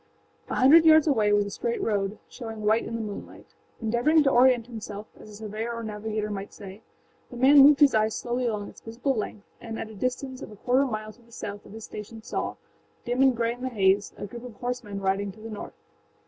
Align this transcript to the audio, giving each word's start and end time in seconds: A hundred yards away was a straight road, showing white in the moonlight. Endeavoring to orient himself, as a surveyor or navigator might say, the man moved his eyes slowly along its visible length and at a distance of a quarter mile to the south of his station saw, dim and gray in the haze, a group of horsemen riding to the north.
A 0.49 0.55
hundred 0.55 0.83
yards 0.83 1.05
away 1.05 1.31
was 1.31 1.45
a 1.45 1.51
straight 1.51 1.79
road, 1.79 2.17
showing 2.27 2.63
white 2.65 2.85
in 2.85 2.95
the 2.95 3.01
moonlight. 3.01 3.45
Endeavoring 3.79 4.23
to 4.23 4.31
orient 4.31 4.65
himself, 4.65 5.05
as 5.19 5.29
a 5.29 5.35
surveyor 5.35 5.71
or 5.75 5.83
navigator 5.83 6.31
might 6.31 6.55
say, 6.55 6.81
the 7.29 7.37
man 7.37 7.59
moved 7.59 7.81
his 7.81 7.93
eyes 7.93 8.15
slowly 8.15 8.47
along 8.47 8.67
its 8.67 8.81
visible 8.81 9.13
length 9.13 9.45
and 9.61 9.77
at 9.77 9.91
a 9.91 9.95
distance 9.95 10.41
of 10.41 10.49
a 10.51 10.55
quarter 10.55 10.85
mile 10.87 11.13
to 11.13 11.21
the 11.21 11.31
south 11.31 11.67
of 11.67 11.73
his 11.73 11.83
station 11.83 12.23
saw, 12.23 12.55
dim 13.05 13.21
and 13.21 13.37
gray 13.37 13.53
in 13.53 13.61
the 13.61 13.69
haze, 13.69 14.11
a 14.17 14.25
group 14.25 14.43
of 14.43 14.55
horsemen 14.55 14.99
riding 14.99 15.31
to 15.33 15.39
the 15.39 15.51
north. 15.51 15.75